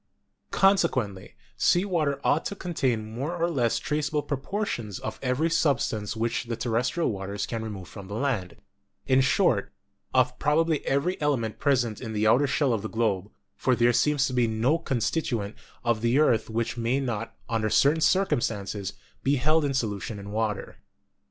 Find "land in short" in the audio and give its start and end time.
8.15-9.71